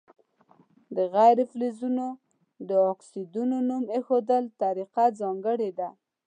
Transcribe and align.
د 0.95 0.97
غیر 1.15 1.37
فلزونو 1.51 2.07
د 2.69 2.71
اکسایدونو 2.91 3.55
نوم 3.69 3.83
ایښودلو 3.95 4.55
طریقه 4.63 5.03
ځانګړې 5.19 5.69
ده. 5.79 5.89